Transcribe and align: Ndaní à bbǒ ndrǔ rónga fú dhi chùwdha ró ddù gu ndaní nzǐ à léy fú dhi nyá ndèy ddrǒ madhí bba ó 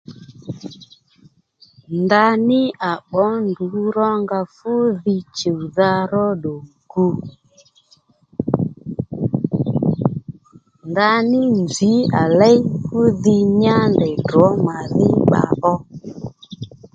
Ndaní 2.01 2.61
à 2.89 2.91
bbǒ 3.05 3.25
ndrǔ 3.45 3.67
rónga 3.97 4.39
fú 4.55 4.71
dhi 5.03 5.15
chùwdha 5.37 5.91
ró 6.11 6.25
ddù 6.35 6.55
gu 6.91 7.07
ndaní 10.89 11.39
nzǐ 11.61 11.91
à 12.21 12.23
léy 12.39 12.59
fú 12.83 12.99
dhi 13.21 13.35
nyá 13.61 13.77
ndèy 13.93 14.15
ddrǒ 14.23 14.45
madhí 14.65 15.07
bba 15.23 15.41
ó 15.71 15.73